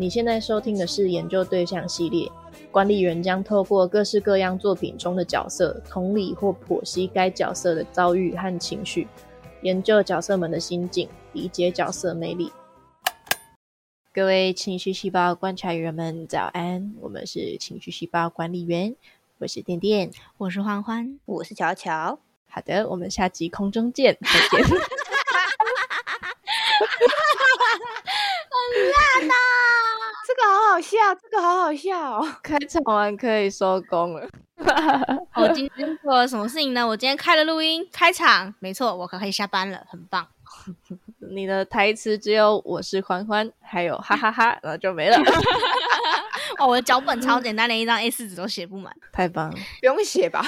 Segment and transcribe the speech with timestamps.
[0.00, 2.30] 你现在收听的是研究对象系列，
[2.70, 9.08] 管理员将透过各式各样作品中的角色，同理或剖析该角色的遭遇和情绪，
[9.62, 12.52] 研究角色们的心境，理解角色魅力。
[14.14, 16.94] 各位情绪细胞观察员们，早安！
[17.00, 18.94] 我们是情绪细胞管理员，
[19.38, 22.20] 我是电电，我是欢欢，我是巧巧。
[22.48, 24.64] 好的，我们下集空中见，再见。
[28.70, 29.34] 很烂呐！
[30.26, 32.26] 这个好好笑，这个好好笑哦。
[32.42, 34.26] 开场完可以收工了。
[35.36, 36.86] 我今 天做了什么事情呢？
[36.86, 40.26] 我今天开了录音，开场，没错，我可以下班了，很棒。
[41.30, 45.16] 你的台词只有“我是欢欢”，还有“哈哈哈”，然后就没了。
[46.58, 50.42] 哦，我的脚本超简单，连一张 A 四纸都写不满，太棒了，不用写吧？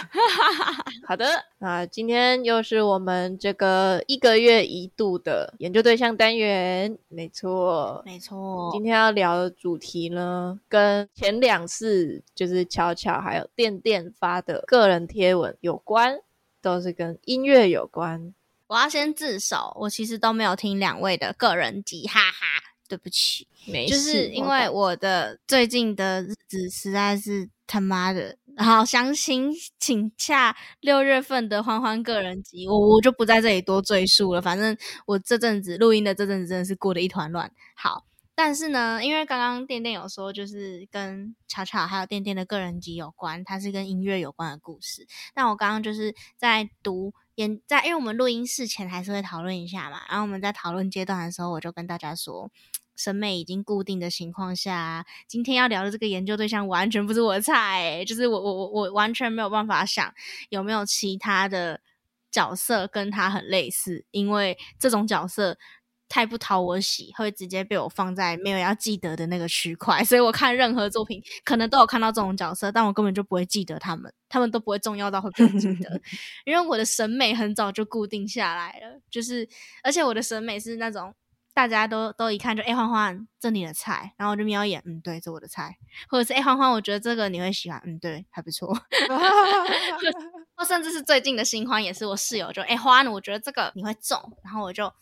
[1.07, 1.27] 好的，
[1.59, 8.71] 那今天又是我们这个一个月一度的研究对象单元，没错，没错。
[8.73, 16.21] 今天要聊的主题呢，跟前两次就是巧巧还有电电发的个人贴文有关，
[16.63, 18.35] 都是跟音乐有关。
[18.69, 22.47] 我要先自首，我其实都没有听两位的个人集，哈哈，
[22.91, 38.05] 对不起，没事，就是因为我的最近的日子实在是他妈的，好，详情请下六月份的欢欢个人集，我我就不在这里多赘述了，反正我这阵子录音的这阵子真的是过得一团乱，好。
[38.33, 45.07] 但是呢，因为刚刚店店有说，就是跟巧巧还有店店的个人集有关，它是跟音乐有关的故事。
[45.35, 50.01] 但我刚刚就是在读演在，因为我们录音室前还是会讨论一下嘛。
[50.09, 52.51] 然后我们在讨论阶段的时候，我就跟大家说，
[53.03, 60.13] 审美已经固定的情况下，今天要聊的这个研究对象完全不是我的菜，就是我我我我完全没有办法想
[60.51, 61.81] 有没有其他的
[62.31, 65.57] 角色跟他很类似，因为这种角色。
[66.13, 70.03] 太不讨我喜，会直接被我放在没有要记得的那个区块。
[70.03, 76.01] 所以我看任何作品，可能都有看到这种角色，但我根本就不会记得他们，他们都不会重要到会被记得，
[76.45, 79.01] 因为我的审美很早就固定下来了。
[79.09, 79.49] 就是，
[79.85, 81.15] 而且我的审美是那种
[81.53, 85.77] 大家都都一看就哎，欢欢，这你的菜，然后我就瞄一眼，嗯，对，这我的菜，
[86.09, 88.73] 或者是哎，欢欢，我觉得这个你会喜欢，嗯，对，还不错。
[90.57, 94.93] 或甚至是最近的新欢，也是我室友就哎，欢，我觉得这个你会中，然后我就。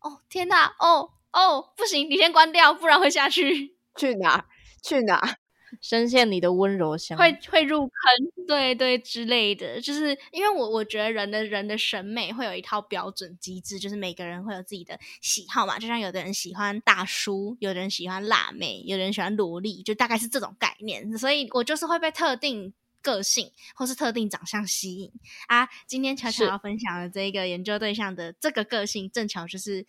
[0.00, 0.66] 哦天哪！
[0.80, 3.76] 哦哦，不行，你先关掉，不然会下去。
[3.96, 4.44] 去哪？
[4.82, 5.36] 去哪？
[5.80, 9.80] 深陷你的温柔乡，会会入坑，对对之类的。
[9.80, 15.78] 就是因为我我觉得人的人的审美会有一套标准机制，就是每个人会有自己的喜好嘛。
[15.78, 21.16] 就像有的人喜欢大叔，有的人喜欢辣妹，有的人喜欢萝莉，就大概是这种概念。
[21.16, 22.72] 所以我就是会被特定。
[23.04, 25.10] 个性或是特定长相吸引
[25.48, 25.68] 啊！
[25.88, 29.84] 今天巧巧要分享的这个研究对象的这个个性，正巧就是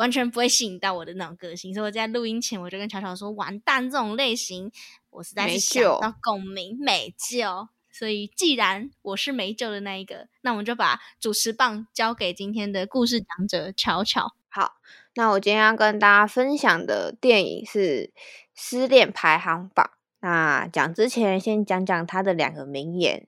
[0.00, 4.72] 完全不会吸引到我的那种个性，所以我在录音前我就跟巧巧说：“完蛋，这种类型
[5.10, 14.34] 我实在是想到共鸣没救。”所以既然我是没救的那一个，那我们就把主持棒交给今天的故事讲者巧巧。
[14.48, 14.76] 好，
[15.16, 18.06] 那我今天要跟大家分享的电影是
[18.54, 19.84] 《失恋排行榜》。
[20.20, 23.26] 那讲之前，先讲讲他的两个名言。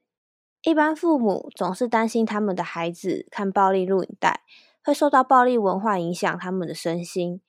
[0.63, 4.41] 一般父母总是担心他们的孩子看暴力录影带
[4.85, 7.41] 会受到暴力文化影响他们的身心，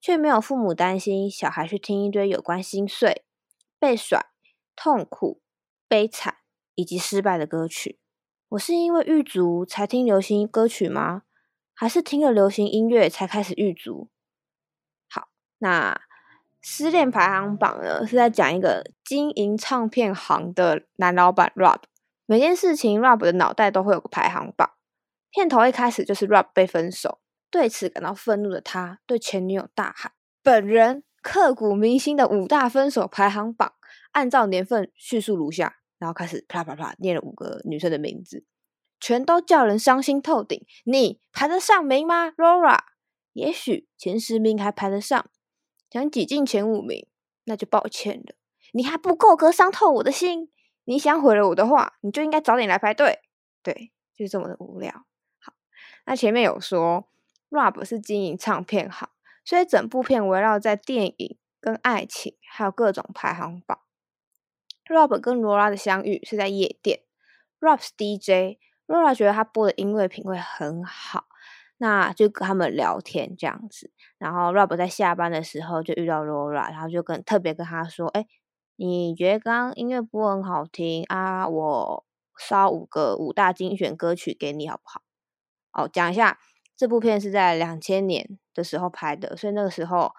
[0.00, 3.24] 却没有父母担心小孩去听一堆有关心碎、
[3.78, 4.26] 被甩、
[4.74, 5.40] 痛苦、
[5.86, 6.36] 悲惨
[6.74, 7.98] 以及失败的歌曲。
[8.50, 11.22] 我是因为狱卒才听流行歌曲吗？
[11.74, 14.08] 还是听了流行音乐才开始狱卒？
[15.08, 15.28] 好，
[15.58, 16.00] 那。
[16.60, 21.82] 失恋排行榜呢，是在讲一个经营唱片行的男老板 Rob。
[22.26, 24.72] 每件事情 Rob 的脑袋都会有个排行榜。
[25.30, 30.12] 片头一开始就是 Rob 被分手，对此感到愤怒的他，对前女友大喊
[30.42, 33.74] ：“本人刻骨铭心的五大分手排行榜，
[34.12, 38.44] 按照年份叙述如下。”然后开始啪啪啪念了五个女生的名字，
[39.00, 40.64] 全都叫人伤心透顶。
[40.84, 42.78] 你排得上名吗，Laura？
[43.32, 45.28] 也许前十名还排得上。
[45.90, 47.08] 想挤进前五名，
[47.46, 48.36] 那就抱歉了。
[48.72, 50.52] 你还不够格伤透我的心。
[50.84, 53.18] 你想毁了我的话，你就应该早点来排队。
[53.62, 55.07] 对，就是这么的无聊。
[56.08, 57.04] 那前面有说
[57.50, 59.10] ，Rob 是经营唱片行，
[59.44, 63.78] 所以整部片围绕在电影、跟爱情，还有各种排行榜。
[64.86, 67.00] Rob 跟罗拉的相遇是在夜店
[67.60, 68.56] ，Rob 是 DJ，
[68.86, 71.26] 罗拉觉得他播的音乐品味很好。
[71.76, 78.26] 那就跟他们聊天这样子，然后 Rob 在下班的时候就遇到 Laura，然后就跟特别跟他说：“哎，
[78.76, 81.46] 你觉得刚刚音乐播很好听啊？
[81.46, 82.06] 我
[82.38, 85.02] 烧五个五大精选歌曲给你好不好？”
[85.78, 86.40] 哦，讲一下，
[86.76, 90.12] 这部片是在两千年的时候拍的，所以那个时候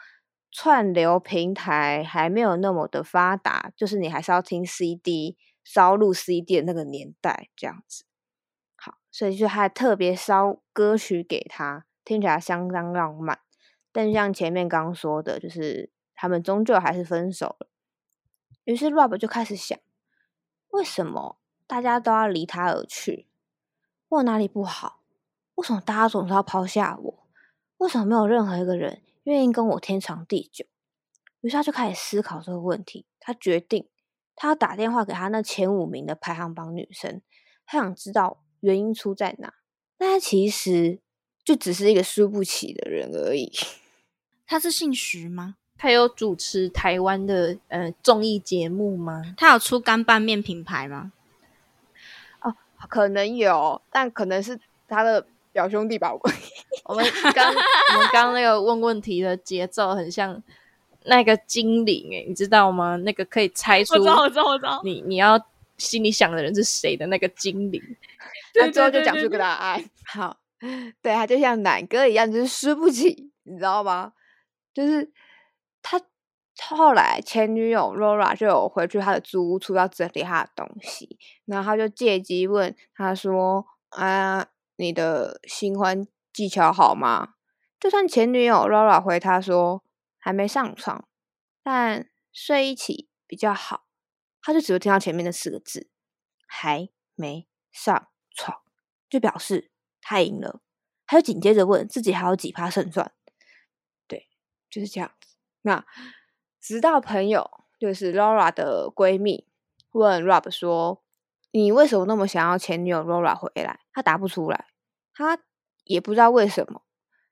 [0.50, 5.36] 串流平台还没有那么的发达，就是你还是要听 CD
[5.66, 8.06] 烧录 CD 的那个年代这样子。
[8.78, 13.40] 好，所以就还特别烧歌曲给他，听起来相当浪漫。
[13.92, 17.68] 但像前面刚说的，就是他们终究还是分手了。
[18.64, 19.78] 于是 Rob 就开始想，
[20.70, 23.28] 为什么大家都要离他而去？
[24.08, 24.99] 我哪里不好？
[25.60, 27.28] 为什么大家总是要抛下我？
[27.80, 30.66] 为什么没有任何一个人愿意跟我天长地久？
[31.42, 33.06] 于是他就开始思考这个问题。
[33.20, 33.90] 他决定，
[34.38, 37.22] 他要打电话给他那前五名的排行榜女生，
[37.66, 39.56] 他想知道原因出在哪。
[39.98, 41.02] 但他其实
[41.44, 43.52] 就只是一个输不起的人而已。
[44.48, 45.58] 他是姓徐吗？
[45.78, 49.36] 他有主持台湾的呃综艺节目吗？
[49.36, 51.12] 他有出干拌面品牌吗？
[52.40, 52.56] 哦，
[52.88, 54.58] 可能有，但可能是
[54.88, 55.28] 他的
[55.60, 56.14] 表兄弟吧。
[56.86, 60.42] 我 们刚我们刚那个问问题的节奏很像
[61.04, 62.96] 那个精灵诶，你知道吗？
[62.98, 64.80] 那个可以猜出我知道，我知道，我知道。
[64.86, 65.38] 你你要
[65.78, 67.82] 心里想的人是谁的那个精灵，
[68.54, 69.84] 他最后就讲出个答案。
[70.06, 70.38] 好，
[71.02, 74.14] 对他就像奶哥一样，就是输不起，你知道吗？
[74.74, 75.12] 就是
[75.82, 76.02] 他
[76.70, 84.46] 后来前女友 Laura 就有回去他的租屋处要整理他的东西，然后他就借机问他说：“啊，
[84.80, 87.34] 你的新欢技巧好吗？”
[87.80, 89.84] 就算前女友 Laura 回他说
[90.18, 91.08] 还没上床，
[91.62, 93.86] 但睡一起比较好，
[94.42, 95.90] 他就只会听到前面的四个字
[96.48, 98.62] “还没上床”，
[99.10, 99.72] 就表示
[100.02, 100.62] 他赢了。
[101.06, 103.12] 他就紧接着问自己还有几趴胜算。
[104.08, 104.28] 对
[104.70, 105.36] 就是这样子。
[105.62, 105.86] 那
[106.60, 107.50] 直到朋友，
[107.80, 109.48] 就是 Laura 的闺蜜，
[109.92, 111.04] 问 Rob 说
[111.52, 114.68] ：“你为什么那么想要前女友 Laura 回来？”他答不出来，
[115.20, 115.38] 他
[115.84, 116.82] 也不知道为什么。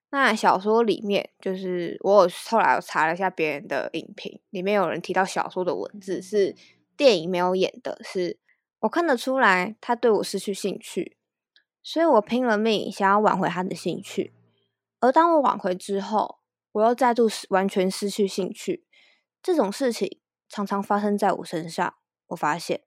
[0.10, 6.54] 那小说里面，就是我有后来我查了一下别人的影评，里面有人提到小说的文字是
[6.98, 8.38] 电影没有演的，是
[8.80, 11.18] 我看得出来他对我失去兴趣，
[11.82, 14.34] 所以我拼了命想要挽回他的兴趣。
[15.00, 16.40] 而当我挽回之后，
[16.74, 18.86] 我又再度失完全失去兴趣，
[19.42, 20.20] 这种事情
[20.50, 21.96] 常常发生在我身上。
[22.28, 22.82] 我发现，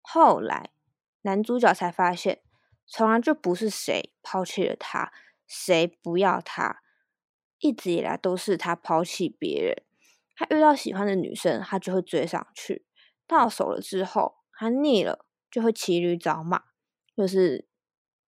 [0.00, 0.70] 后来
[1.20, 2.40] 男主角才发现，
[2.86, 5.12] 从来就不是谁抛弃了他，
[5.46, 6.82] 谁不要他，
[7.58, 9.82] 一直以来都是他抛弃别人。
[10.34, 12.84] 他遇到喜欢的女生，他就会追上去，
[13.26, 16.64] 到手了之后，他腻了就会骑驴找马，
[17.16, 17.66] 就是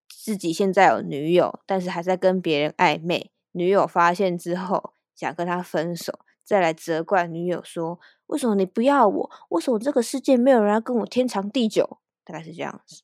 [0.09, 3.33] 自己现在有女友，但是还在跟别人暧昧。
[3.53, 9.31] 女友发现之后，想跟他分手，再来责怪女友说：“为什么你不要我？
[9.51, 13.03] 为什么这个世界没有人要跟我天长地久？”大概是这样子。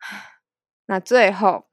[0.90, 1.68] 那最后，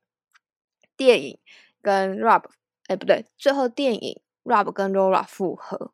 [0.96, 1.40] 电影
[1.82, 2.44] 跟 Rob，
[2.86, 5.92] 哎，不对，最后电影 Rob 跟 Laura 复合，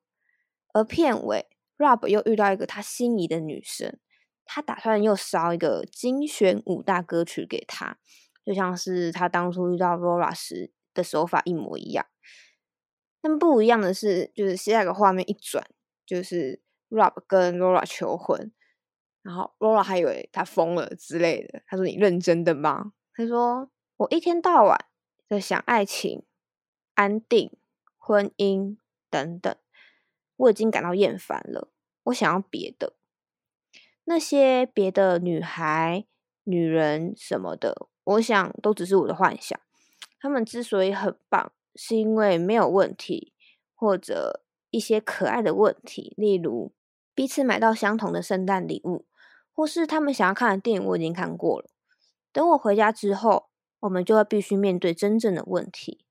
[0.74, 1.48] 而片尾
[1.78, 3.98] Rob 又遇到一个他心仪的女生，
[4.44, 7.98] 他打算又烧一个精选五大歌曲给她，
[8.46, 10.74] 就像是他当初遇到 Laura 时。
[10.94, 12.06] 的手法一模一样，
[13.20, 15.66] 但不一样的是，就是下一个画面一转，
[16.06, 18.52] 就是 Rob 跟 Laura 求婚，
[19.24, 21.64] 然后 Laura 还以为他疯了之类的。
[21.66, 24.86] 他说：“你认真的吗？”他说：“我一天到晚
[25.30, 26.24] 在想爱情、
[26.96, 27.52] 安定、
[27.98, 28.78] 婚姻
[29.10, 29.56] 等等，
[30.36, 31.70] 我已经感到厌烦了。
[32.06, 32.94] 我想要别的，
[34.06, 36.06] 那些别的女孩、
[36.44, 39.60] 女人什么的，我想都只是我的幻想。”
[40.20, 43.34] 他们之所以很棒，是因为没有问题，
[43.76, 46.72] 或者一些可爱的问题，例如
[47.14, 49.06] 彼此买到相同的圣诞礼物，
[49.54, 51.70] 或是他们想要看的电影我已经看过了。
[52.34, 53.48] 等我回家之后，
[53.80, 56.04] 我们就要必须面对真正的问题，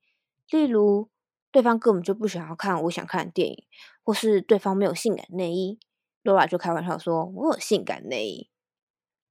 [0.48, 1.10] 例如
[1.50, 3.64] 对方根本就不想要看我想看的电影，
[4.02, 5.78] 或是对方没有性感内衣。
[6.24, 8.48] Laura 就开玩笑说：“我有性感内衣。”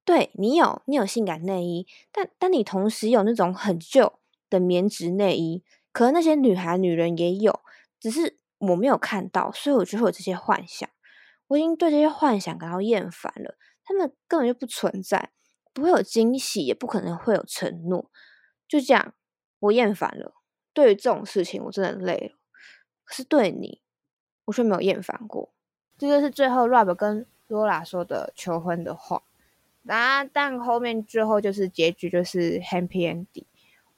[0.04, 4.20] 对你有，你有性感内衣，但但你同时有那种很旧。
[4.50, 7.60] 的棉质内衣，可能那些女孩、女人也有，
[7.98, 10.86] 只是我没有看到，所以我就会有这些幻想。
[11.46, 15.30] 我已经对这些幻想感到厌烦了，他们根本就不存在，
[15.72, 18.10] 不会有惊喜，也不可能会有承诺。
[18.68, 19.14] 就这样，
[19.60, 20.34] 我厌烦了。
[20.72, 22.38] 对于这种事情，我真的累了。
[23.04, 23.80] 可是对你，
[24.46, 25.50] 我却没有厌烦过。
[25.98, 29.22] 这就是最后 Rob 跟 Lola 说的求婚的话。
[29.82, 33.44] 那但后面最后就是结局，就是 Happy Ending。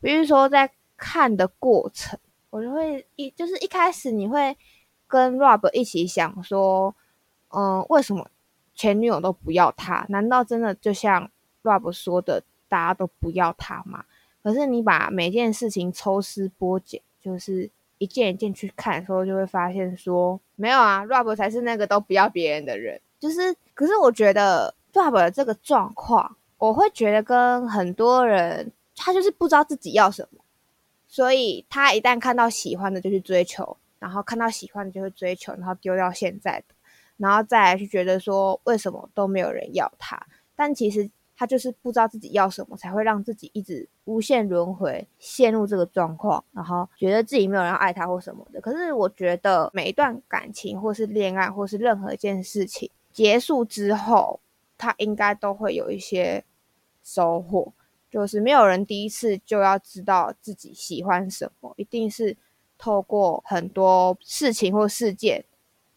[0.00, 2.19] 比如说，在看的过程，
[2.50, 4.57] 我就会一就是一开始你会
[5.07, 6.95] 跟 Rob 一起想说，
[7.49, 8.28] 嗯，为什么
[8.75, 10.04] 前女友都不要他？
[10.09, 11.31] 难道真的就像
[11.64, 14.04] Rob 说的，大家都不要他嘛？
[14.42, 23.00] 可是你把每件事情抽丝剥茧，就是一件一件去看的时候，就会发现说，没有啊，Rob 才是那个都不要别人的人。
[23.18, 30.44] 就是，可是我觉得 Rob 的这个状况，我会觉得跟很多人，他就是不知道自己要什么，
[31.09, 36.75] 所以他一旦看到喜欢的就去追求，然后看到喜欢的就会追求，然后丢掉现在的，
[37.16, 41.11] 然后再来去觉得说为什么都没有人要他，但其实。
[41.37, 48.61] 他就是不知道自己要什么，才会让自己一直无限轮回，陷入这个状况，然后觉得自己没有人爱他或什么的。
[48.61, 54.38] 可是我觉得每一段感情，或是恋爱，或是任何一件事情结束之后，
[54.79, 56.45] 他应该都会有一些
[57.03, 57.73] 收获。
[58.11, 62.37] 就是没有人第一次就要知道自己喜欢什么，一定是
[62.79, 65.45] 透过很多事情或事件，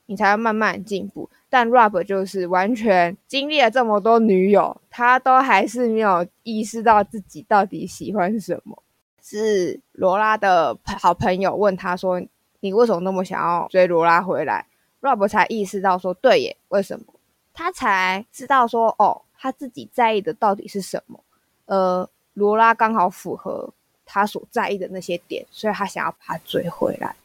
[0.08, 1.30] 你才会慢慢进步。
[1.50, 8.84] 但 Rob 就是完全经历了这么多女友，他都还是没有意识到自己到底喜欢什么。
[9.22, 12.22] 是罗拉的好朋友问他说
[12.62, 14.66] ：“你为什么那么想要追罗拉回来
[15.02, 17.06] ？”Rob 才意识到说：“对耶，为什么？”
[17.54, 21.24] 他才知道说：“哦，他自己在意的到底是什么？
[21.66, 23.74] 呃，罗拉刚好符合
[24.06, 27.16] 他所在意的那些点，所以他想要把他追回来。”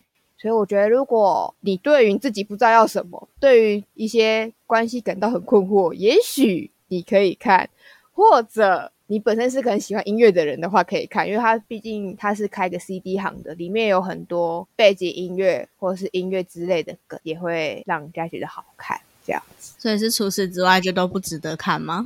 [0.43, 7.65] 所以我觉得，如果你对于自己不知道要什么，对于一些关系感到很困惑，也许你可以看；
[8.13, 19.01] 或者你本身是很喜欢音乐的人的话，可以看，因为他毕竟他是开个 CD 行的，里面有很多背景音乐或者是音乐之类的歌，也会让人家觉得好看。
[19.25, 22.05] 这样子，所以是除此之外就都不值得看吗？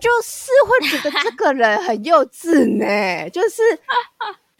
[0.00, 3.62] 就是会觉得这个人很幼稚呢，就是。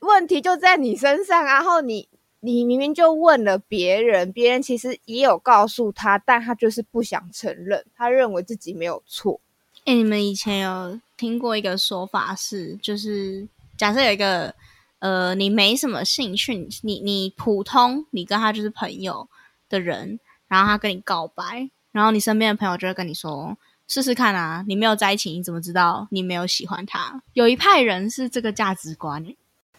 [0.03, 2.09] 问题就在你身上，然后你
[2.41, 9.41] 你明明就问了别人，别人其实也有告诉他，但他就是不想承认，他认为自己没有错。
[9.85, 14.55] 哎，你们以前有听过一个说法是，就是假设有一个
[14.99, 19.29] 呃，你没什么兴趣，你你普通，你跟他就是朋友
[19.69, 20.19] 的人，
[20.49, 23.57] 然后他跟你告白，然后你身边的朋友就会跟你说，
[23.87, 27.23] 试试看啊，你没有在一起，你怎么知道你没有喜欢他？
[27.35, 29.25] 有一派人是这个价值观。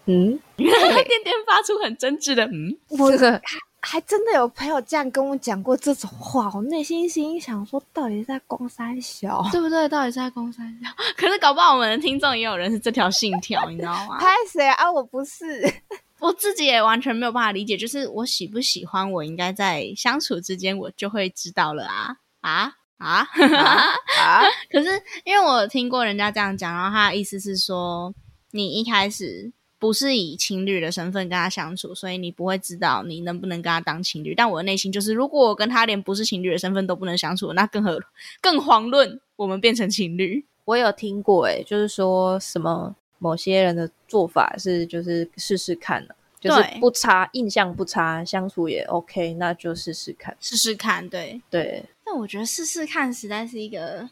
[0.05, 0.69] 嗯， 店
[1.23, 2.75] 店发出很真挚的嗯，
[3.09, 3.41] 这个
[3.85, 9.87] 还真的有朋友这样跟我讲过这种话，我内心心想说，到底是在攻三小， 对不对？
[9.89, 10.89] 到底是在攻三小？
[11.17, 14.17] 可是搞不好我们的听众也有人是这条信条，你知道吗？
[14.19, 14.89] 拍谁啊？
[14.89, 15.61] 我不是，
[16.19, 23.27] 我自己也完全没有办法理解，就是我喜不喜欢，我应该在相处之间我就会知道了啊啊啊
[24.19, 24.43] 啊！
[24.71, 24.89] 可是
[25.25, 28.13] 因为我听过人家这样讲，然后他的意思是说，
[28.51, 29.51] 你一开始。
[29.83, 34.33] 不是以情侣的身份跟他相处，所以你不会知道你能不能跟他当情侣。
[34.33, 38.01] 但我的内心就是，如果我跟他连不是情侣的身份都不能相处，那更何
[38.39, 40.45] 更遑论我们变成情侣。
[40.63, 46.07] 我有听过，诶，就是说什么某些人的做法是，就是试试看
[46.39, 51.83] 就是不差，印象不差，相处也 OK，那就试试看，试试看，对对。
[52.05, 54.09] 但我觉得试试看实在是一个。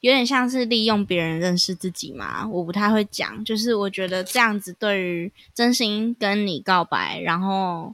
[0.00, 7.92] 有点像是利用别人认识自己嘛，我不太会讲，就是我觉得这样子对于真心跟你告白，然后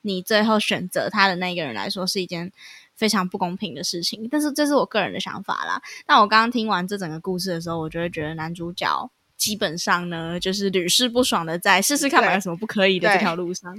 [0.00, 2.50] 你最后选择他的那个人来说，是一件
[2.94, 4.26] 非常不公平的事情。
[4.32, 5.82] 但是这是我个人的想法啦。
[6.06, 13.74] 那我刚刚听完这整个故事的时候，我就会觉得男主角基本上呢，就是屡试不爽的在试试看有什么不可以的这条路上。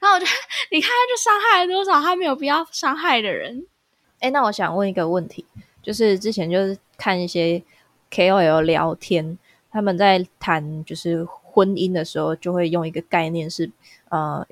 [0.00, 0.24] 然后我就
[0.70, 3.66] 你看，他就伤害了多少他没有必要伤害的人。
[4.20, 5.44] 哎，那我想问一个问题。
[5.82, 7.62] 就是之前就是看一些
[8.10, 9.36] KOL 聊天，
[9.70, 13.70] 他们在谈就是婚姻的时候，就会用一个概念是，
[14.08, 14.46] 呃，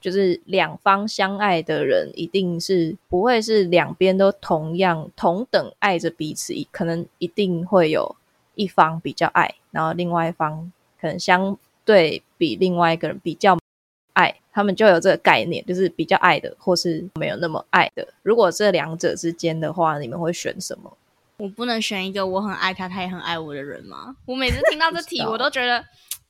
[0.00, 8.14] 就是两方相爱的人，一定是不会是两边都同样同等爱着彼此，可能一定会有
[8.54, 10.70] 一方比较爱，然后另外一方
[11.00, 13.58] 可能相对比另外一个人比较。
[14.12, 18.06] 爱，他们就有这个概念，就是比较爱的，或是没有那么爱的。
[18.22, 20.96] 如果这两者之间的话，你们会选什么？
[21.38, 24.16] 我不能选一个我很爱他，他也很爱我的人吗？
[24.24, 25.84] 我每次听到这题， 我都觉得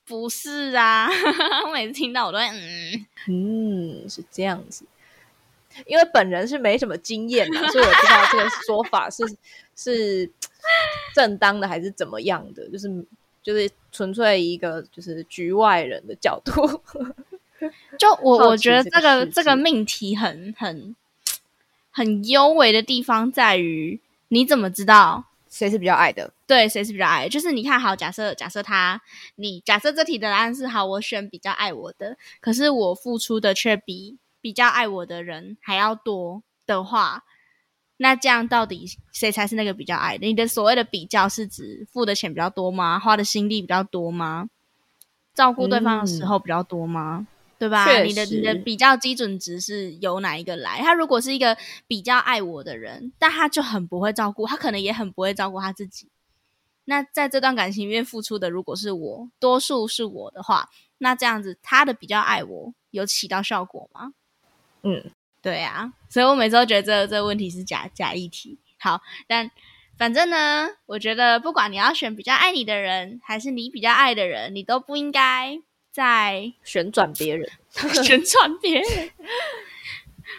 [0.04, 1.08] 不是啊。
[1.66, 4.84] 我每次听到，我都会嗯嗯，是这样子。
[5.84, 9.22] 因为本人是没什么经验的， 所以我不知道这个说法是
[9.76, 10.30] 是
[11.14, 12.68] 正当的还是怎么样的。
[12.70, 13.06] 就是
[13.42, 16.82] 就是纯粹一个就是局外人的角度。
[17.98, 20.96] 就我我觉得这个这个命题很很
[21.90, 26.32] 很优美的地方在于，你怎么知道谁是比较爱的？
[26.46, 27.28] 对，谁是比较爱？
[27.28, 29.00] 就是你看好，假设假设他，
[29.36, 37.24] 你假设这题的答案是好，我选比较爱我的，可是我付出的却比比较爱我的人还要多的话，
[37.96, 40.26] 那这样到底谁才是那个比较爱的？
[40.26, 42.98] 你的所谓的比较是指付的钱比较多吗？
[42.98, 44.48] 花的心力比较多吗？
[45.34, 47.26] 照顾对方的时候比较多吗？
[47.58, 48.02] 对吧？
[48.02, 50.80] 你的你的比较基准值是由哪一个来？
[50.80, 56.08] 他如果是一个比较爱我的人，但他就很不会照顾，他可能也很不会照顾他自己。
[56.84, 64.12] 那在这段感情里面付出的如果是我，多数是我的话，那这样子他的比较爱我有起到效果吗？
[64.82, 65.10] 嗯，
[65.42, 68.58] 对啊，所以我每次都觉得这这个问题是假假议题。
[68.78, 69.50] 好，但
[69.98, 75.58] 反正呢，我觉得不管你要选比较爱你的人，还是你比较爱的人，你都不应该
[75.96, 77.50] 在旋转别人，
[78.04, 79.10] 旋转别人。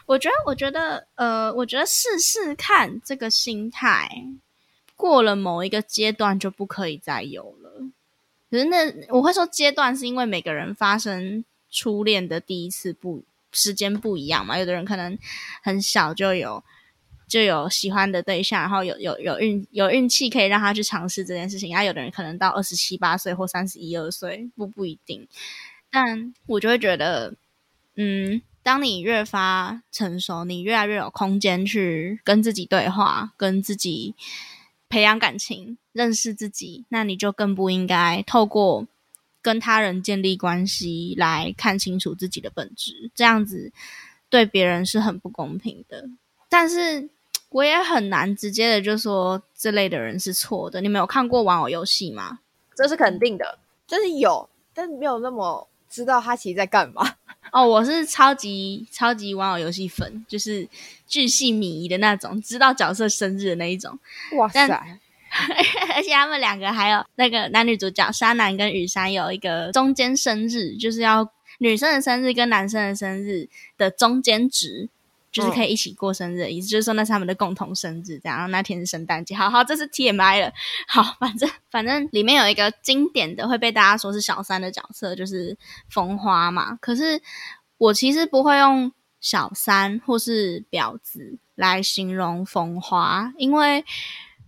[0.05, 4.07] 我觉得，我觉得，呃，我觉得试试看这个心态，
[4.95, 7.89] 过了某一个阶段就不可以再有了。
[8.51, 14.59] 可是那我会说阶段，是因为每个人发生初恋的第一次不时间不一样嘛。
[14.59, 15.17] 有的人可能
[15.63, 16.63] 很小就有
[17.27, 21.71] 就有喜欢的对象，然后有有有运有运气可以让他去尝试这件事情。
[21.71, 25.27] 然后有的人可能到二十七八岁或三十一二岁，不不一定。
[25.91, 27.33] 但我就会觉得，
[27.95, 34.15] 嗯，当你越发成熟，你越来越有空间去跟自己对话，跟自己
[34.89, 38.87] 培养感情，认识自己，那你就更不应该透过
[39.41, 43.71] 跟他人建立关系来看清楚自己的本质，这样子
[44.29, 46.09] 对别人是很不公平的。
[46.49, 47.09] 但是
[47.57, 50.79] 我也很难直接的就说这类的人是错的。
[50.79, 52.37] 你们有看过玩偶游戏吗？
[52.75, 53.57] 这是肯定的。
[53.87, 57.15] 就是有，但是没有那么知道他其实在干嘛。
[57.51, 60.69] 哦，我是超级超级玩偶游戏粉，就是
[61.07, 63.97] 巨细靡遗的那种，知道角色生日的那一种。
[64.37, 64.67] 哇塞，
[65.95, 73.49] 而且他们两个还有那个男女主角沙男跟雨山有一个中间生日，就是要女生的生日跟男生的生日
[73.79, 74.89] 的中间值。
[75.37, 78.37] 就是可以一起过生日的意思，就是说那是他们的共同生日，这样。
[78.37, 80.51] 然后那天是圣诞节，好好，这是 TMI 了。
[80.87, 85.55] 好，反正反正里面有一个经典的会被大家说是小三的角色，就是
[85.89, 86.75] 风花嘛。
[86.81, 87.21] 可是
[87.77, 93.85] 我其实不会用小三或是婊子来形容风花，因为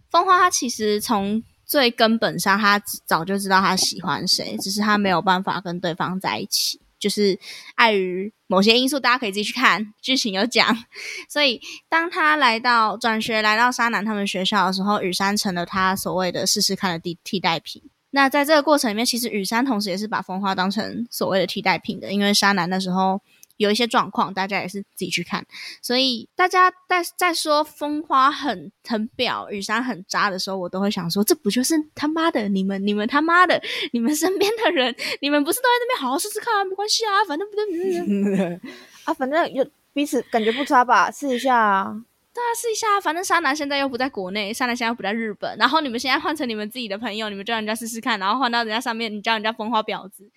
[0.09, 6.81] 风花她其实从最根本上，她早就知道她喜欢谁，只是她没有办法跟对方在一起。
[6.99, 7.39] 就是
[7.75, 10.77] 碍于某些因素，大家可以自己去看剧情有讲。
[11.29, 17.81] 所以当他来到转学来到沙南他们学校的时候，雨山成了他所谓的试试看的替替代品。
[18.11, 23.21] 那在这个过程里面，其实雨山同时也是把风花当成所谓的替代品的，因为沙南那时候
[23.59, 25.45] 有一些状况，大家也是自己去看。
[25.81, 36.63] 所以大家在在说风花很很婊，雨山很渣的时候，我都会想说，这不就是他妈的你们你们他妈的你们身边的人，你们不是都在那边好好试试看啊？
[36.63, 38.59] 没关系啊，反正不对。
[39.03, 42.01] 啊，反正有彼此感觉不差吧，试一下啊。
[42.31, 50.29] 大家试一下，反正沙男现在又不在国内，沙男现在又不在日本，然后你们现在换成你们自己的朋友，你们叫人家试试看，然后换到人家上面，你叫人家风花婊子，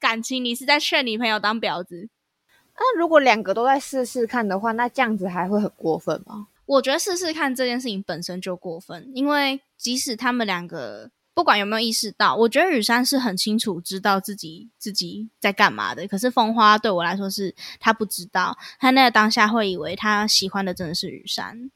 [0.00, 2.08] 感情你是在劝你朋友当婊子？
[2.76, 6.48] 那如果两个都在试试看的话，那这样子还会很过分吗？
[6.66, 16.06] 我觉得试试看这件事情本身就过分，因为即使他们两个不管有没有意识到，我觉得雨山是很清楚知道自己自己在干嘛的。
[16.06, 21.70] 可是风花对我来说是他不知道，他那个当下会以为他喜欢的真的是雨山，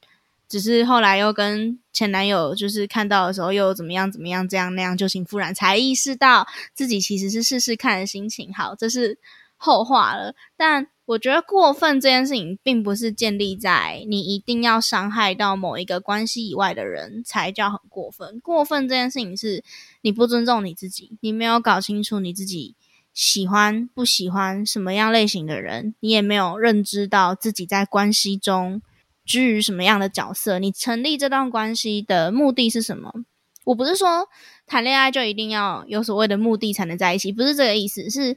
[0.47, 8.53] 只是后来又跟前男友就是看到的时候又怎么样怎么样这样那样旧情复燃，才意识到自己其实是试试看的心情。
[8.53, 9.17] 好，这是
[9.57, 10.87] 后话了，但。
[11.07, 18.41] 我觉得过分这件事情，并不是建立在你一定要伤害到某一个关系以外的人才叫很过分。
[18.41, 19.63] 过分这件事情是
[20.01, 22.75] 你不尊重你自己，你没有搞清楚你自己
[23.13, 28.81] 喜欢不喜欢什么样类型的人，你也没有认知到自己在关系中
[29.23, 30.59] 居于什么样的角色。
[30.59, 33.23] 你成立这段关系的目的是什么？
[33.63, 34.27] 我不是说
[34.65, 38.09] 谈恋爱就一定要有所谓的目的才能在一起，不是这个意思。
[38.09, 38.35] 是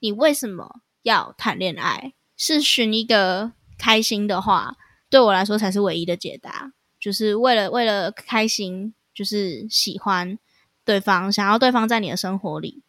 [0.00, 0.80] 你为什么？
[1.02, 4.74] 要谈恋爱是寻一个开心的话，
[5.08, 6.72] 对我来说才是唯一的解答。
[6.98, 10.36] 就是为了为了开心，就是喜欢
[10.84, 12.82] 对方，想要对方在你的生活里，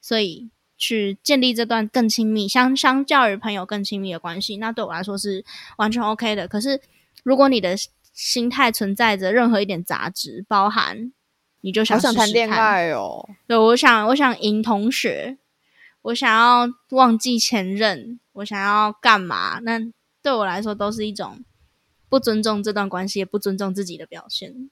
[0.00, 5.44] 所以去建立这段更亲密、相相较于朋友更亲密的关系，那对我来说是
[5.78, 6.46] 完全 OK 的。
[6.46, 6.80] 可是
[7.24, 7.74] 如果你的
[8.12, 11.12] 心态存在着任何一点杂质，包含
[11.62, 15.38] 你就想好想谈恋爱哦，对，我想我想赢同学。
[16.06, 19.58] 我想要忘记前任，我想要干嘛？
[19.60, 19.80] 那
[20.22, 21.44] 对我来说都是一种
[22.08, 24.70] 不尊重这段关系，也不尊重自己的表现。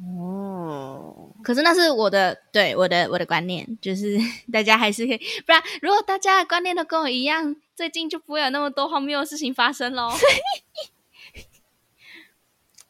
[0.00, 4.18] 哦，可是那是我的对我的我的观念，就是
[4.52, 10.10] 大家还是可以，不然如果大家的观念都跟我一样，最近就不会有那么多荒谬的事情发生喽。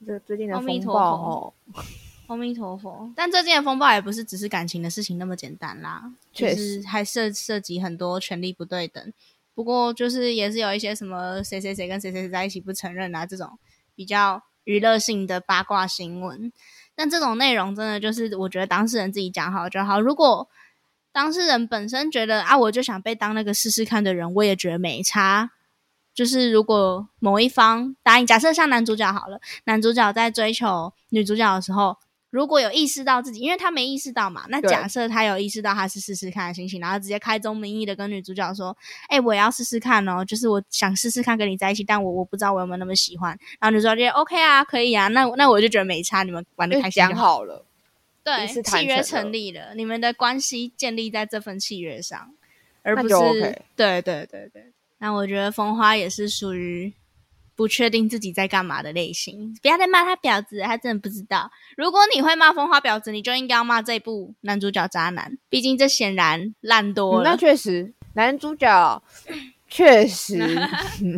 [0.06, 1.54] 这最近的风暴哦，
[2.26, 3.12] 阿弥陀佛。
[3.14, 9.12] 但最近的风暴也不是只是感情的事情那么简单啦，就确是还涉涉及很多权力不对等。
[9.54, 13.58] 不过就是也是有一些什么谁谁谁跟谁谁谁在一起不承认啊这种
[13.94, 16.52] 比较娱乐性的八卦新闻。
[16.96, 20.00] 但这种内容真的就是我觉得当事人自己讲好就好。
[20.00, 20.48] 如果
[21.12, 25.52] 当事人本身觉得啊，我就想被当那个试试看的人，我也觉得没差。
[26.12, 31.96] 就是如果某一方答应，假设像男主角好了，男主角在追求女主角的时候，
[32.34, 38.76] 如果有意识到自己，因为他没意识到嘛，那假设他有意识到他是试试看的心情，然后直接开宗明义的跟女主角说
[39.08, 47.64] ：“哎、我也要试试看哦，就是我想试试看跟你在一起，但我我不知道我有没有那么喜欢。”然后女主角就 OK 啊，可以啊，那那我就觉得没差，你们玩的就开心就讲好了，
[48.24, 52.34] 对契约成立了，你们的关系建立在这份契约上，
[52.82, 53.14] 而不是
[53.76, 54.72] 对对对对。
[54.98, 56.92] 那我觉得风花也是属于
[57.56, 61.50] 不确定自己在干嘛的类型，不要再骂他婊子，他真的不知道。
[61.76, 67.36] 如果你会骂风花婊子，你就应该要骂这部男主角渣男，毕竟这显然烂多嗯那了。
[67.36, 69.02] 确实，男主角
[69.68, 70.38] 确实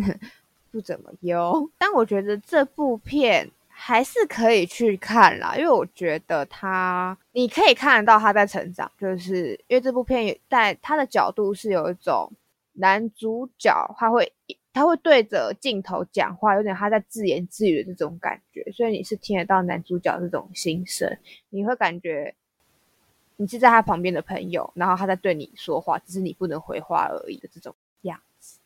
[0.71, 12.31] 不怎么优，但我觉得这部片还是可以去看啦，因为我觉得他你可以看得到他在成长，就是因为这部片也在他的角度是有一种
[12.75, 14.31] 男主角他会
[14.77, 21.17] 他会对着镜头讲话，有点他在自言自语的这种感觉，所以你是听得到男主角这种心声，
[21.49, 22.35] 你会感觉
[23.37, 28.59] 你是在他旁边的朋友，然后他在对你说话，只是你不能回话而已的这种样子，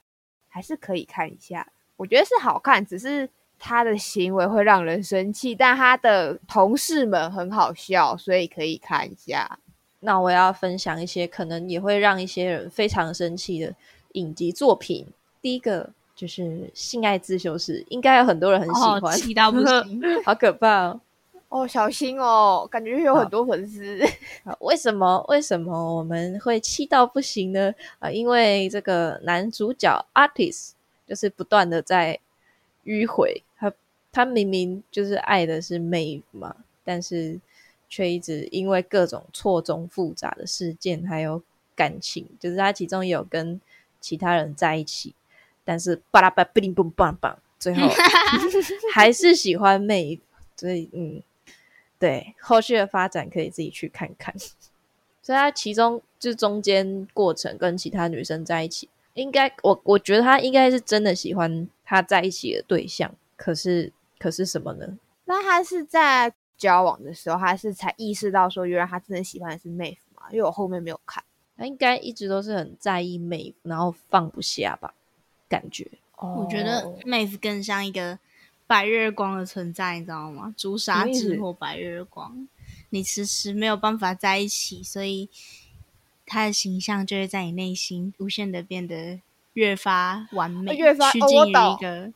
[0.49, 1.71] 还是可以看一下。
[1.97, 9.61] 我觉得是好看，只是他的行为会让人生气，但他的同事们很好笑，所以可以看一下。
[10.01, 13.73] 那我要分享一些可能也会让一些人非常生气的
[14.15, 15.07] 影集作品。
[15.41, 15.91] 第一个
[16.21, 16.43] 就是
[16.75, 20.03] 《性爱自修室》，应该有很多人很喜哦，欢，气到不行。
[20.23, 21.01] 好可怕哦！
[21.49, 23.99] 哦，小心哦，感觉有很多粉丝。
[24.45, 27.75] 啊为什么为什么我们会气到不行呢？
[28.01, 30.73] 啊、因为这个男主角 Artist
[31.07, 32.21] 就是不断的在
[32.85, 33.73] 迂回，他
[34.13, 36.55] 他明明就是爱的是 Maeve 嘛，
[36.85, 37.41] 但是
[37.89, 41.43] 却一直因为各种错综复杂的事件还有
[41.75, 43.59] 感情，就是他其中有跟
[44.03, 45.15] 其他人在一起，
[45.71, 47.89] 但是巴拉巴布灵嘣棒棒，最后
[48.93, 50.19] 还是喜欢 Maeve，
[50.57, 51.23] 所以嗯。
[51.97, 54.35] 对，后续的发展可以自己去看看。
[55.23, 64.99] 所以他其中就中间过程跟其他女生在一起，应该我我觉得他应该是真的喜欢他在一起的对象，可是可是什么呢？
[65.27, 70.27] 那他是在交往的时候，他是才意识到说，原来他真的喜欢的是妹夫嘛？
[70.33, 71.23] 因为我后面没有看。
[71.59, 74.95] 他应该一直都是很在意妹，然后放不下吧，
[75.51, 75.87] 感觉。
[76.17, 78.19] 我觉得妹子更像一个
[78.67, 80.55] 白月光的存在，你知道吗？
[80.57, 82.47] 朱砂痣或白月光，
[82.91, 85.29] 你迟迟没有办法在一起，所以
[86.25, 89.21] 他的形象就会在你内心无限的变得
[89.55, 92.13] 越发完美，越发趋近于一个，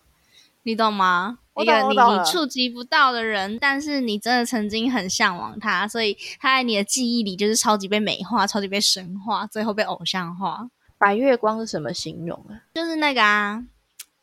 [0.62, 1.40] 你懂吗？
[1.54, 10.68] 我一个你你触及不到的人，但是你真的曾经很向往他，所以他在你的记忆里就是超级被美化、超级被神化，最后被偶像化。
[11.04, 12.64] 白月光是什么形容啊？
[12.72, 13.62] 就是那个啊，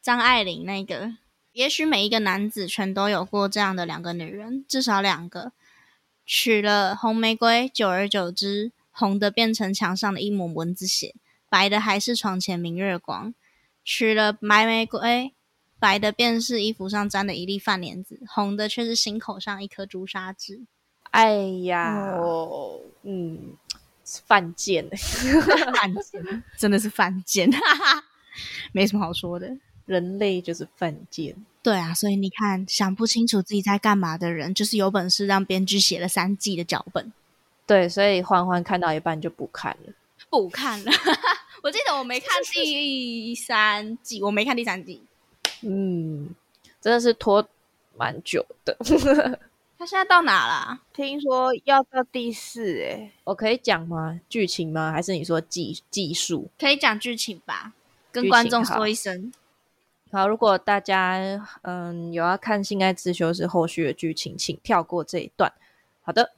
[0.02, 1.14] 张爱玲那个。
[1.52, 5.52] 也许每一个男子全都有过这样的两个女人，至少两个。
[6.26, 11.14] 娶了红玫瑰，久而久之，红的变成墙上的一抹蚊子血，
[11.50, 13.36] 白的还是床前明月光。
[13.84, 15.36] 娶了白玫瑰，
[15.78, 20.62] 白的便是衣服上沾的一粒饭莲子，红的却是心口上一颗朱砂痣。
[21.12, 23.58] 哎呀，哦，嗯，
[24.26, 24.84] 犯贱，
[25.74, 28.04] 犯贱，真的是犯贱，哈哈，
[28.72, 29.56] 没什么好说的。
[29.86, 31.36] 人类就是犯贱。
[31.62, 37.12] 对啊，所以你看，想不清楚自己在干嘛的人，就是有本事让编剧写了三季的脚本，
[37.68, 39.94] 对，所以欢欢看到一半就不看了。
[40.30, 40.92] 不看了。
[41.62, 45.02] 我记得我没看第三季，我没看第三季。
[45.62, 46.34] 嗯，
[46.80, 47.46] 真的是拖
[47.98, 48.78] 蛮久的。
[49.82, 50.80] 他现在到哪啦？
[50.94, 54.20] 听说要到第四哎、我可以讲吗？
[54.30, 54.92] 剧情吗？
[54.92, 56.52] 还是你说技技术？
[56.60, 57.74] 可以讲剧情吧，
[58.12, 59.34] 跟观众说一声。
[60.12, 65.52] 好，如果大家嗯有要看《性爱自修是》后续的剧情，请跳过这一段。
[66.04, 66.34] 好的，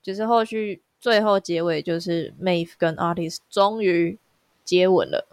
[0.00, 4.16] 就是后续最后结尾就是 Maeve 跟 Artist 终于
[4.64, 5.26] 接吻了。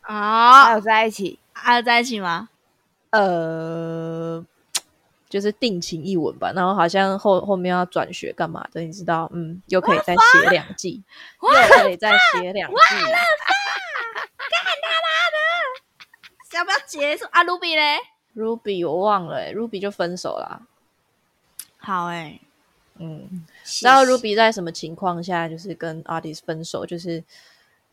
[0.00, 2.48] 还啊，有在一起，还有在一起吗？
[3.10, 4.44] 呃，
[5.36, 6.50] 就是定情一吻吧。
[6.56, 9.30] 然后好像后后面要转学干嘛的，你知道？
[9.34, 11.02] 嗯，又可以再写两季，
[11.42, 12.76] 又可以再写两季。
[12.76, 12.88] 干
[14.82, 15.36] 他妈的
[16.56, 17.98] 要不要结束啊？Ruby 嘞
[18.34, 20.62] ？Ruby 我忘了、欸、，Ruby 就分手啦。
[21.76, 22.40] 好哎、
[22.98, 26.86] 嗯，谢然后谢 Ruby 在什么情况下就是跟 Artist 分手？
[26.86, 27.22] 就是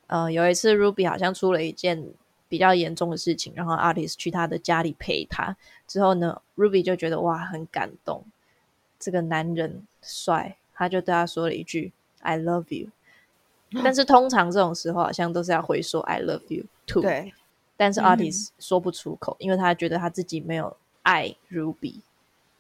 [0.08, 2.14] 呃，有一次 Ruby 好像出了一件
[2.54, 5.58] 比较严重的事情，然后 Artist 去他的家里陪他。
[5.88, 8.24] 之后呢，Ruby 就觉得哇很感动，
[9.00, 12.90] 这个男人帅，他就对他说了一句 “I love you”。
[13.84, 17.02] 但是通常这种时候好像都是要回说 “I love you too”。
[17.02, 17.34] 对，
[17.76, 22.02] 但是嗯 Artist 说不出口，因为他觉得他自己没有爱 Ruby，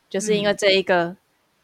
[0.10, 1.15] 就是因为这一个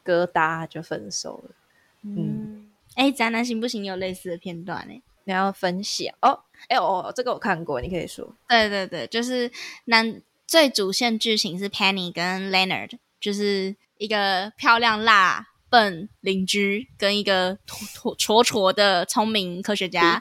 [0.05, 1.55] 疙瘩就分手了。
[2.03, 3.83] 嗯，哎，宅男行不行？
[3.85, 6.39] 有类似的片段呢、你要分享哦，
[6.69, 8.35] 哎哦，这个我看过，你可以说。
[8.47, 9.51] 对对对，就是
[9.85, 20.19] 男最主线剧情是 Penny 跟 Leonard，就是一个漂亮辣笨邻居跟一个挫挫挫的聪明科学家，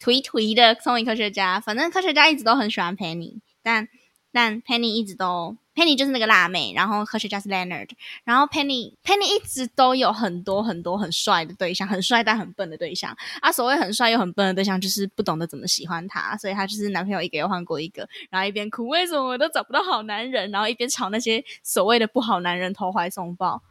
[0.00, 1.60] 颓颓的聪明科学家。
[1.60, 3.88] 反正科学家一直都很喜欢 Penny，但
[4.32, 7.88] 但 Penny 一直都 Penny 就是那个辣妹，然后科学家是 Leonard，
[8.22, 13.50] 然后 Penny Penny 一直都有很多很多很帅的对象，很帅但很笨的对象啊。
[13.50, 23.62] 所谓很帅又很笨的对象，就是不懂得怎么喜欢他，所以他就是男朋友一个又换过一个，然后一边哭为什么我都找不到好男人，然后一边朝那些所谓的不好男人投怀送抱。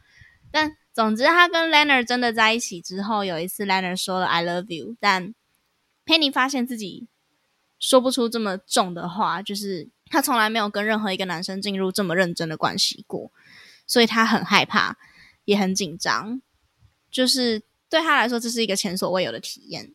[0.51, 5.33] 但总之，他跟 Leonard 真的在一起之后，有一次 Leonard 说了 “I love you”，但
[6.05, 7.07] Penny 发现自己
[7.79, 13.31] 说不出这么重的话，就是他从来没有跟任何一个男生进入这么认真的关系过，
[13.87, 14.97] 所以她很害怕，
[15.45, 16.41] 也很紧张，
[17.09, 19.93] 就是对她来说这是一个前所未有的体验，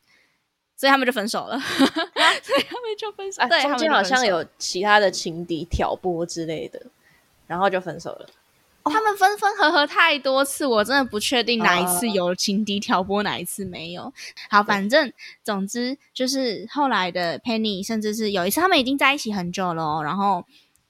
[0.76, 1.58] 所以他们就分手了，
[2.42, 3.42] 所以他们就分手。
[3.42, 6.80] 啊，对，他们中间好像有其他的情敌挑拨之类的，
[7.46, 8.28] 然后就分手了。
[8.88, 14.12] 他们分分合合太多次，我真的不确定哪一次哦有情敌挑拨，哪一次没有。
[14.50, 20.44] 好，反正总之就是后来的 Penny，甚至是有一次他们已经在一起很久了、哦，然后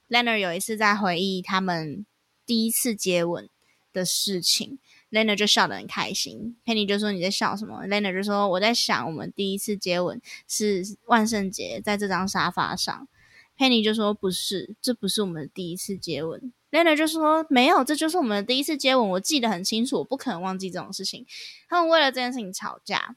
[0.09, 2.07] Leonard 有一次在回忆他们
[2.47, 3.49] 第一次接吻
[3.93, 4.79] 的事情。
[5.11, 13.09] Leonard 就笑得很开心，Penny 就说你在笑什么？Leonard 就说我在想我们第一次接吻是万圣节在这张沙发上。
[13.57, 16.53] Penny 就说不是，这不是我们第一次接吻。
[16.71, 21.27] Lena 就说没有，这就是我们的第一次接吻，我记得很清楚，我不可能忘记这种事情。
[21.69, 23.17] 他们为了这件事情吵架，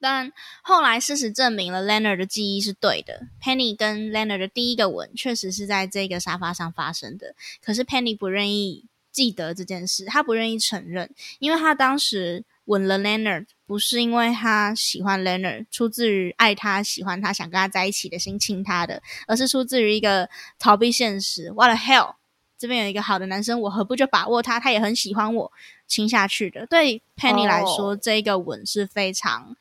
[0.00, 0.32] 但
[0.62, 3.28] 后来事实证明了 Lena 的记忆是对的。
[3.42, 21.50] Penny 跟 Lena 的第一个吻确实是在这个沙发上发生的，可是 Penny 不愿意记得这件事，他不愿意承认，因为他当时吻了 Lena，不是因为他喜欢 Lena，出自于爱他、喜欢他、想跟他在一起的心亲他的，而是出自于一个逃避现实。
[21.52, 22.14] What the hell！
[22.58, 24.58] 这边有一个好的男生，我何不就把握他？
[24.58, 25.52] 他也很喜欢我，
[25.86, 26.66] 亲下去的。
[26.66, 29.56] 对 Penny 来说，哦这一个吻是非常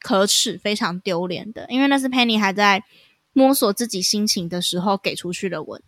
[0.00, 2.82] 可耻、非常丢脸的，因为那是 Penny 还在
[3.32, 5.80] 摸索自己心情的时候给出去的吻。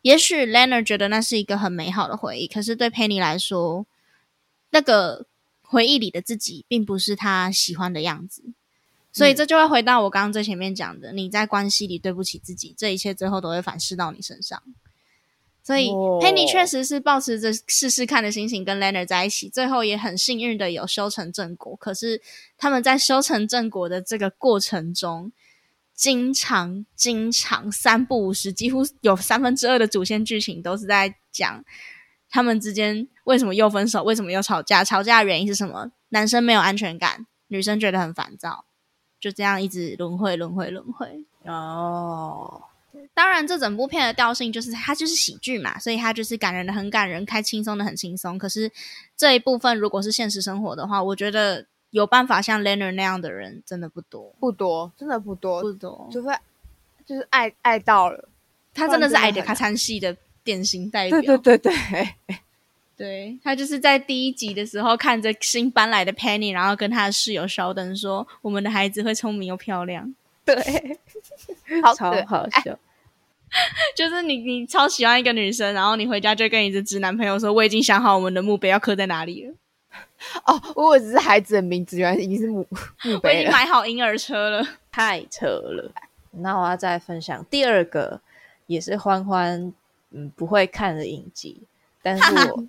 [0.00, 3.84] 也许 Leonard 觉得那是一个很美好的回忆，可是对 Penny 来说，
[4.70, 5.26] 那个
[5.60, 8.42] 回忆里的自己并不是他喜欢的样子。
[9.12, 14.62] 所以这就会回到我刚刚最前面讲的，你在关系里对不起自己，这一切最后都会反噬到你身上。
[15.66, 21.74] 所以、哦 Penny 确实是抱持着试试看的心情跟 Leonard 在一起，最后也很幸运的有修成正果。
[21.74, 22.22] 可是
[22.56, 25.32] 他们在修成正果的这个过程中，
[25.92, 31.64] 经常经常三不五时，几乎有三分之二的主线剧情都是在讲
[32.30, 35.90] 他们之间为什么又分手，为什么又吵架，吵架的原因是什么？
[36.10, 38.66] 男生没有安全感，女生觉得很烦躁，
[39.18, 41.24] 就这样一直轮回轮回轮回。
[41.42, 42.62] 哦，
[43.14, 48.38] 当然，这整部片的调性就是它就是喜剧嘛，所以它就是感人的很感人，开轻松的很轻松。
[48.38, 48.70] 可是
[49.16, 56.08] 这一部分如果是现实生活的话，我觉得有办法像 Leonard 那样的人真的不多不多，真的不多，不多。
[56.12, 56.32] 除非
[57.04, 58.28] 就是爱爱到了。
[58.74, 60.14] 他真的是爱的卡餐系的
[60.44, 61.18] 典型代表。
[61.22, 61.74] 对对对
[62.26, 62.36] 对，
[62.94, 70.14] 对他就是在第一集的时候看着新搬来的 Penny，然后跟他的室友稍等说：“我们的孩子会聪明又漂亮。
[70.44, 70.98] 对，
[71.82, 72.78] 好超好笑。”
[73.96, 79.54] 就是你你超喜欢一个女生，然后你回家就跟你的直男朋友说：“我已经想好我们的墓碑要刻在哪里了，
[80.44, 82.66] 哦，我只是孩子的名字，原来已经是墓
[83.04, 83.42] 墓我已。
[83.42, 84.66] 经买好婴儿车了。
[84.90, 85.90] 太扯了。
[86.32, 88.20] 那我要再分享第二个，
[88.66, 89.72] 也是欢欢
[90.10, 91.62] 嗯不会看的影集，
[92.02, 92.64] 但是我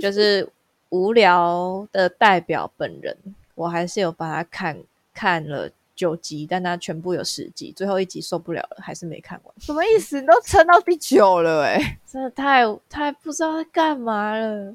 [0.00, 0.48] 就是
[0.90, 3.16] 无聊的代表本人，
[3.54, 4.78] 我还是有把它看
[5.12, 10.18] 看了九集，但它全部有十集，最后一集受不了了，还是没看完，什么意思？
[10.18, 14.74] 你都撑到第九了哎、真的太太不知道在干嘛了。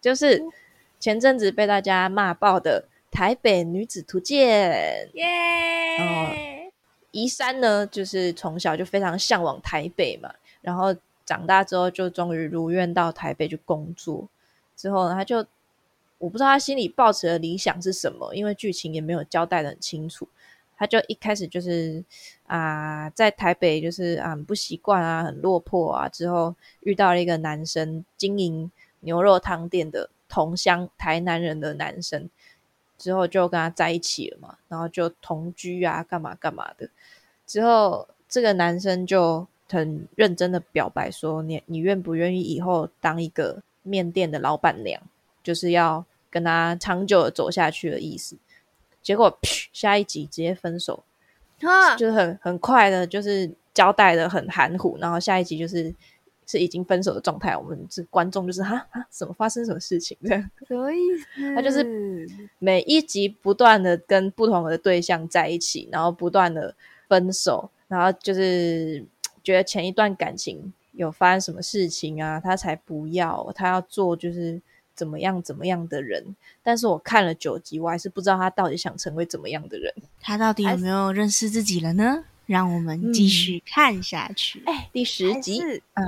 [0.00, 0.40] 就是
[1.00, 6.70] 前阵子被大家骂爆的《台北女子图鉴》，耶！
[7.10, 10.94] 宜山呢，就是从小就非常向往台北嘛，然后
[11.26, 14.28] 长大之后就终于如愿到台北去工作。
[14.76, 15.44] 之后呢，他就
[16.18, 20.28] 我不知道他心里抱持的理想是什么，因为剧情也没有交代的很清楚。
[20.80, 22.02] 他就一开始就是
[22.46, 32.30] 啊，在台北就是啊很不习惯啊，很落魄啊，之后遇到了一个男生，经营牛肉汤店的同乡台南人的男生，
[32.96, 36.88] 之后就跟他在一起了嘛，然后就同居啊，干嘛干嘛的。
[37.46, 44.98] 之后这个男生就很认真的表白说：“你你愿不愿意以后当一个面店的老板娘？
[45.42, 48.34] 就是要跟他长久的走下去的意思。”
[49.02, 49.38] 结果，
[49.72, 51.02] 下一集直接分手，
[51.96, 55.94] 就是很很快的，就是交代的很含糊，然后下一集就是
[56.46, 57.56] 是已经分手的状态。
[57.56, 60.50] 我们这观众就是哈哈，怎么发生什么事情这样？
[60.68, 61.54] 什么意思？
[61.54, 66.74] 他就是每一集不断的跟不同的对象在一起，然后不断的
[67.08, 69.04] 分手，然后就是
[69.42, 74.60] 觉得前一段感情有发生什么事情啊，他才不要，他要做就是。
[75.00, 76.36] 怎么样怎么样的人？
[76.62, 79.90] 但是我看了九集，我还是不知道他到底想成为怎么样的人。
[80.20, 82.24] 他到底有没有认识自己了呢？
[82.44, 84.62] 让我们继续看下去。
[84.66, 85.62] 哎，第十集
[85.94, 86.02] 啊，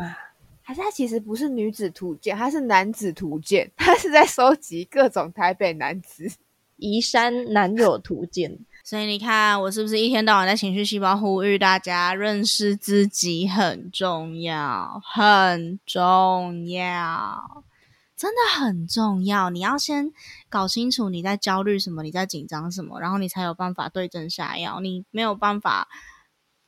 [0.61, 6.31] 还是他其实不是女子图鉴，他是男子图鉴，他是在收集各种台北男子
[6.77, 8.59] 移山男友图鉴。
[8.85, 17.63] 所以你看，我是不是一天到晚在情绪细胞呼吁大家认识自己很重要，很重要。
[18.23, 20.13] 真的很重要，你要先
[20.49, 24.79] 搞清楚你在焦虑什么，你在紧张什么，然后你才有办法对症下药。
[24.79, 25.89] 你没有办法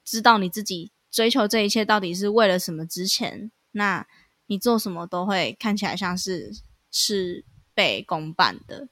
[0.04, 4.04] 知道你自己追求这一切到底是为了什么之前，那
[4.48, 6.50] 你做什么都会看起来像是
[6.90, 8.88] 是被公办的。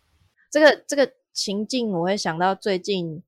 [0.49, 3.25] 这个这个情境，我会想到最近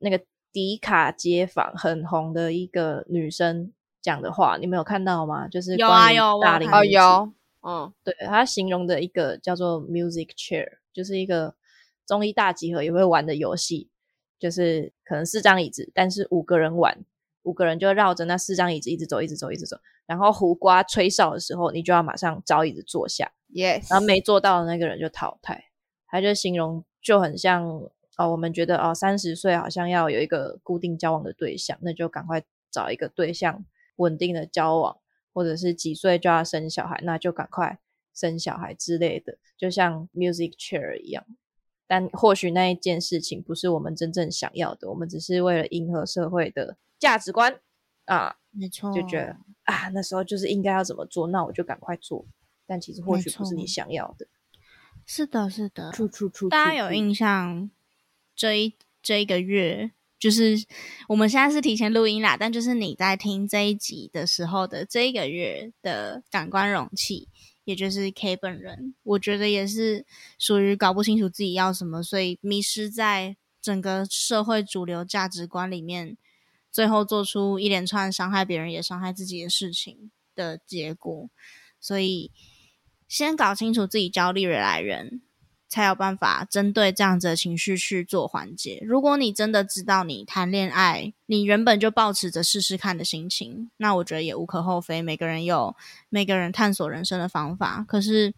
[0.00, 5.48] 那个迪卡街坊很红的一个女生讲的话，你没有看到吗？
[5.48, 7.32] 就是有啊有大龄哦有。
[7.66, 11.54] 嗯，对他形容的一个叫做 Music Chair，就是一个
[12.04, 13.88] 综艺大集合也会玩的游戏，
[14.38, 17.04] 就是可能四张椅子，但是五个人玩，
[17.42, 19.78] 五个人就绕着那四张椅子一直走，一直走，一直走。
[20.04, 23.90] 然后胡瓜吹哨的时候，你就要马上找椅子坐下，Yes。
[23.90, 25.64] 然后没做到的那个人就淘汰。
[26.06, 27.66] 他就形容就很像
[28.18, 33.64] 哦，我们觉得哦，三十岁好像要有一个固定交往的对象，那就赶快找一个对象
[33.96, 34.98] 稳定的交往。
[35.34, 37.78] 或者是几岁就要生小孩，那就赶快
[38.14, 41.22] 生小孩之类的，就像 music chair 一样。
[41.86, 47.60] 但或许那一件事情不是我们真正想要的，我们只是为了迎合社会的价值观
[48.06, 52.24] 啊，没错，就觉得啊，那时候就是应该要怎么做，那我就赶快做。
[52.66, 54.26] 但其实或许不是你想要的。
[55.04, 55.92] 是的，是的。
[55.92, 57.70] 出出出，大家有印象？
[58.34, 59.90] 这一这一个月。
[60.24, 60.56] 就是
[61.06, 67.28] 我们现在是提前录音啦，但就是你在听这一集的时候的这一个月的感官容器，
[67.64, 70.06] 也就是 K 本人，我觉得也是
[70.38, 76.16] 属于搞不清楚自己要什么，所以迷失在整个社会主流价值观里面，
[76.72, 81.28] 最后做出一连串伤害别人也伤害自己的事情的结果。
[81.78, 82.32] 所以
[83.06, 85.20] 先搞清楚自己焦虑的来源。
[85.74, 88.80] 才有办法针对这样子的情绪去做缓解。
[88.86, 95.02] 如果你真的知道你谈恋爱，你原本就抱持着试试看的心情，那我觉得也无可厚非。
[95.02, 95.74] 每个人有
[96.08, 98.32] 每个人探索人生的方法，可是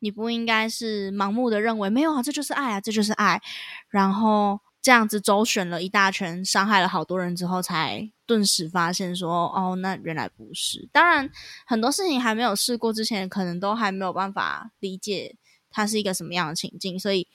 [0.00, 3.40] 你不应该是盲目的认为没有啊，这就是爱啊，这就是爱。
[3.88, 10.88] 然后这样子周旋了一大圈，伤害了好多人之后，才顿时发现说，哦，那原来不是。
[10.90, 11.30] 当然，
[11.64, 15.36] 很多事情还没有试过之前，可能都还没有办法理解。
[15.70, 16.98] 它是一个什么样的情境？
[16.98, 17.26] 所以，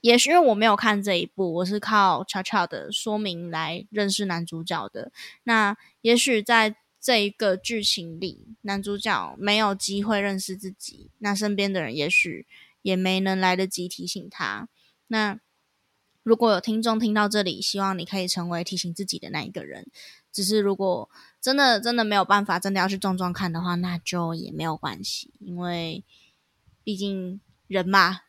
[0.00, 5.10] 也许因为我没有看这一部，我是靠悄悄的说明来认识男主角的。
[5.42, 12.46] 那也许在这一个剧情里，男主角没有机会认识自己，那身边的人也许
[12.82, 14.68] 也没能来得及提醒他。
[15.08, 15.38] 那
[16.22, 19.88] 如果有听众听到这里，希望你可以成为提醒自己的那一个人。
[20.32, 26.04] 只是如果真的真的没有办法，真的要去撞撞看的话，那就也没有关系，因为
[26.84, 27.40] 毕竟。
[27.68, 28.22] 人嘛，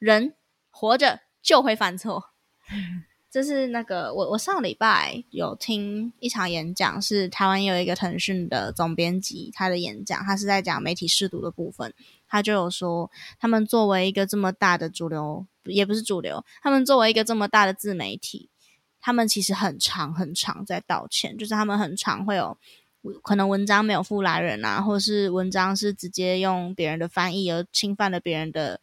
[0.00, 0.34] 人
[0.70, 2.30] 活着就会犯错。
[3.30, 11.92] 这是那个我我上礼拜有听一场演讲，是台湾有一个腾讯的总编辑他的演讲，他是在讲媒体试读的部分。
[12.26, 18.48] 他就有说，他们作为一个这么大的主流，也不是主流，他们作为一个这么大的自媒体，
[19.00, 22.56] 他们其实很长很长在道歉，就是他们很长会有。
[23.22, 28.80] 可能文章没有付来人啊，或是文章是直接用别人的翻译而侵犯了别人的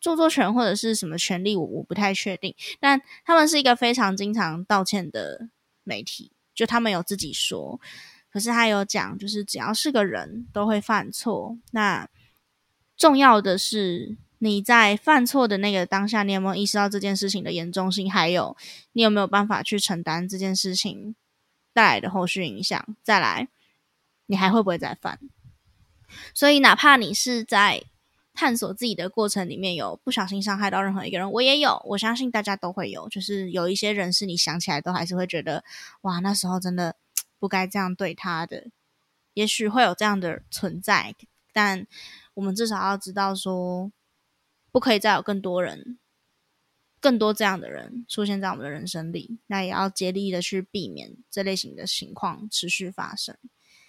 [0.00, 2.54] 著作权或者是什么权利，我我不太确定。
[2.78, 5.48] 但他们是一个非常经常道歉的
[5.82, 7.80] 媒体，就他们有自己说，
[8.30, 11.56] 可是他有讲，就是只要是个人都会犯错。
[11.70, 12.08] 那
[12.96, 18.10] 重要的是你在犯错的那个当下，你有没有意识到这件事情的严重性？
[18.10, 18.56] 还有，
[18.92, 21.16] 你有没有办法去承担这件事情
[21.72, 22.96] 带来的后续影响？
[23.02, 23.48] 再来，
[24.26, 25.18] 你还会不会再犯？
[26.34, 27.82] 所以，哪怕你是在
[28.32, 33.08] 探索自己的过程里面有不小心伤害到任何一个人，我也有，我相信大家都会有。
[33.08, 35.64] 就是有一些人是你想起来都还是会觉得，
[36.02, 36.96] 哇，那时候真的
[37.38, 38.68] 不该这样对他的。
[39.34, 41.14] 也许会有这样的存在，
[41.52, 41.86] 但
[42.34, 43.92] 我们至少要知道说。
[44.72, 46.00] 不可以再有更多人、
[46.98, 53.38] 更多这样的人出现在我们的人生里，那也要竭力的去避免这类型的情况持续发生。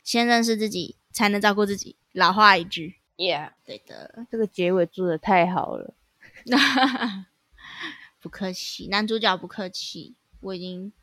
[0.05, 1.95] 先认识自己，才能照顾自己。
[2.13, 4.27] 老话一句，Yeah，对的。
[4.29, 5.95] 这个结尾做的太好了，
[8.21, 10.93] 不客气，男主角不客气，我已经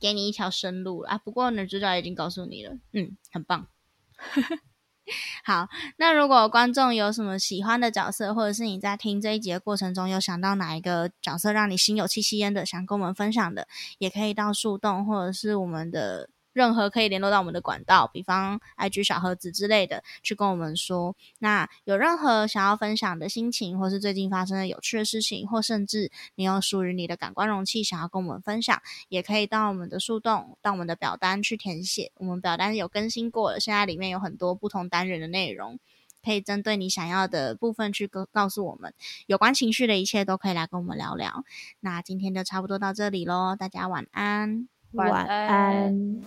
[0.00, 1.18] 给你一条生路了啊。
[1.18, 3.68] 不过女主角已经告诉你了，嗯，很棒。
[5.44, 16.30] 好，那如果观众有什么喜欢的角色，或者是你在听这一集的过程中有想到哪一个角色让你心有戚戚焉的，想跟我们分享的，也可以到树洞或者是我们的。
[16.56, 21.14] 任何可以联络到我们的管道，比方 IG 小盒子之类的，去跟我们说。
[21.38, 28.80] 那有任何想要分享的心情，或是最近发生的有趣的事情，或甚至你有属于你的感官容器想要跟我们分享，
[29.10, 32.10] 也可以到我们的树洞，到我们的表单去填写。
[32.14, 35.78] 我们表单有更新过了，现在里面有很多不同单元的内容，
[36.24, 38.94] 可以针对你想要的部分去告告诉我们。
[39.26, 41.44] 有关情绪的一切都可以来跟我们聊聊。
[41.80, 45.26] 那今天就差不多到这里喽，大家晚安晚安。
[45.26, 46.22] 晚安。